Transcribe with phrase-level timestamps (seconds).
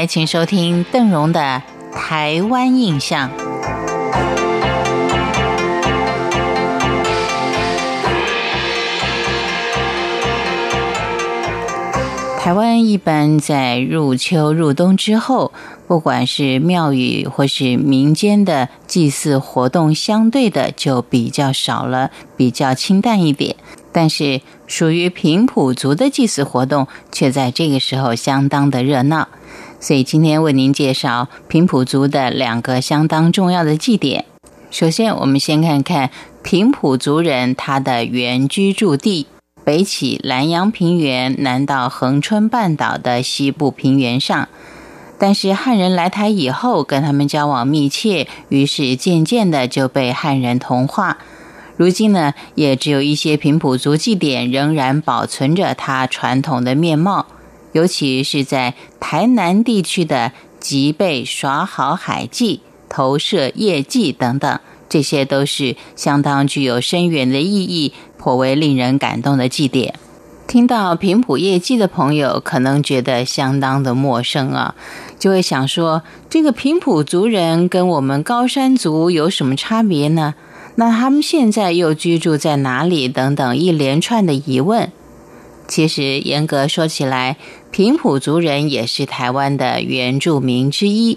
[0.00, 1.62] 来，请收听邓荣的
[1.94, 3.28] 《台湾印象》。
[12.38, 15.52] 台湾一般在入秋入冬之后，
[15.86, 23.54] 不管是庙宇或是民间的祭祀活动，相对的就比较少了，比较清淡一点。
[23.92, 29.28] 但是属于平埔族的祭祀活动，却在这个时候相当的热闹。
[29.78, 34.24] 所以今天为您介绍平埔族的两个相当重要的祭典。
[34.70, 36.10] 首先，我们先看看
[36.42, 39.26] 平埔族人他的原居住地。
[39.62, 44.48] 北起南阳平原，南到恒春半岛的西部平原上。
[45.18, 51.18] 但是汉人来台以后，跟他们交往密切，于是渐渐的就被汉人同化。
[51.76, 57.26] 如今呢，也只有一些平埔族祭典仍然保存着它传统的面貌，
[57.72, 64.58] 尤其是在台南地区的吉贝耍好海祭、投射夜祭等等。
[64.88, 69.94] 这些都是相当具有深远的意义、颇为令人感动的祭典。
[70.48, 74.74] 听到平埔夜祭的朋友，可能觉得相当的陌生啊，
[75.16, 80.34] 就会想说：这个平埔族人跟我们高山族有什么差别呢？
[80.74, 83.06] 那他们现在又居住在哪里？
[83.06, 84.90] 等等一连串的疑问。
[85.70, 87.36] 其实严格说起来，
[87.70, 91.16] 平埔族人也是台湾的原住民之一。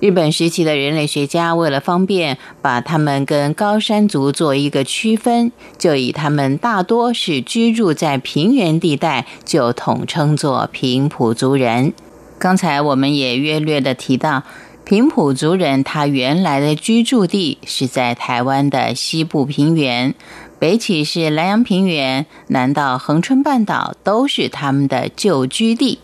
[0.00, 11.92] 日本时期的人类学家为了方便把他们跟高山族做一个区分，就以他们大多是居住在平原地带，就统称作平埔族人。
[12.38, 14.44] 刚才我们也约略的提到，
[14.84, 20.14] 平埔族人他原来的居住地是在台湾的西部平原，
[20.58, 26.00] 北起是南阳平原，南到恒春半岛，都是他们的旧居地。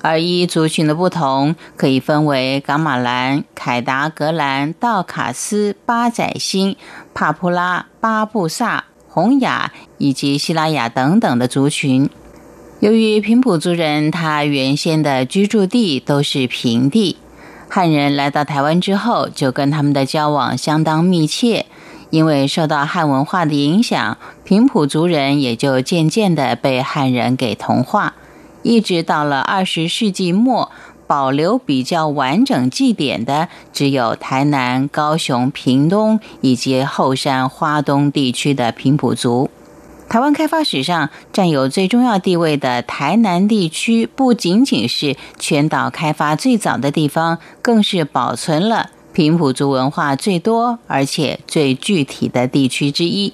[0.00, 6.76] 而依族群的不同，可以分为噶玛兰、凯达格兰、道卡斯、巴仔星、
[7.12, 12.08] 帕普拉、巴布萨、洪雅以及希拉雅等等的族群。
[12.80, 17.18] 由于平埔族人他原先的居住地都是平地，
[17.74, 21.66] 汉人来到台湾之后，就跟他们的交往相当密切。
[22.10, 28.14] 因为受到汉文化的影响，平埔族人也就渐渐的被汉人给同化。
[28.62, 30.70] 一直到了二十世纪末，
[31.08, 39.50] 保留比较完整祭典的只有台南、高雄、屏东以及后山花东地区的平埔族。
[40.14, 53.32] 台湾开发史上占有最重要地位的台南地区，不仅仅是全岛开发最早的地方，更是保存了平埔族文化最多而且最具体的地区之一。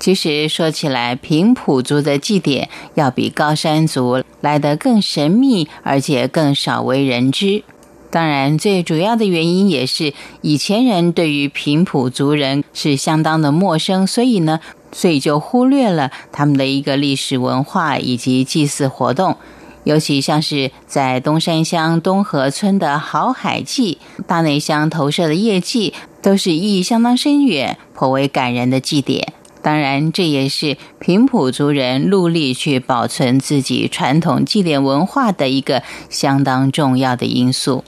[0.00, 7.62] 其实说起来，平埔族的祭典要比高山族来得更神秘，而且更少为人知。
[8.10, 14.60] 当然，最主要的原因也是以前人对于平埔族人是相当的陌生，所以呢，
[14.96, 19.36] 所以就忽略了他们的一个历史文化以及祭祀活动。
[19.84, 25.92] 尤其像是在东山乡东河村的好海祭、大内乡投射的夜祭，
[26.22, 29.34] 都是意义相当深远、颇为感人的祭典。
[29.62, 37.84] 当然，这也是平埔族人努力去保存自己传统祭典文化的一个相当重要的因素。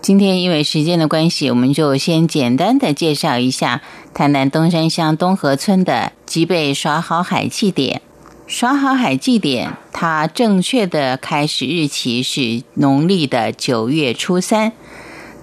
[0.00, 3.82] 今天因为时间的关系，我们就先简单的介绍一下
[4.14, 8.00] 台南东山乡东河村的即被耍好海祭典。
[8.46, 14.72] 耍好海祭典，它正确的开始日期是农历的九月初三，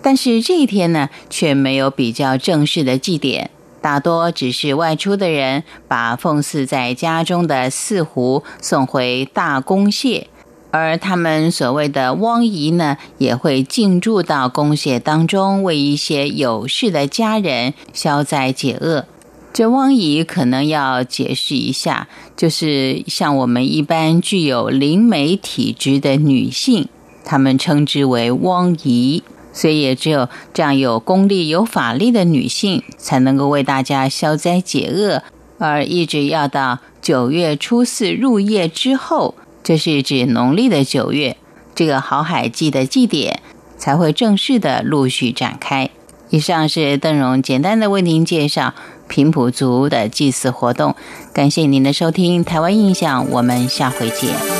[0.01, 3.51] 但是这一天呢，却没有比较正式的祭典。
[3.81, 10.27] 大多只是外出的人把奉祀在家中的四壶送回大公蟹，
[10.71, 19.05] 而他们所谓的汪姨呢，也会进驻到公蟹当中，为一些有事的家人消灾解厄。
[19.57, 26.88] 这汪姨可能要解释一下，就是像我们一般具有灵媒体质的女性，
[27.25, 29.23] 他们称之为汪姨。
[29.51, 35.23] 所以也只有这样有功力、有法力的女性，才能够为大家消灾解厄，
[35.58, 39.34] 而一直要到九月初四入夜之后，
[39.64, 41.35] 这是指农历的九月，
[41.73, 43.41] 这个好海祭的祭典
[43.76, 45.90] 才会正式的陆续展开。
[46.29, 48.74] 以上是邓荣简单的为您介绍
[49.08, 50.96] 平埔族的祭祀活动，
[51.34, 54.56] 感谢您的收听，台湾印象，我们下回见。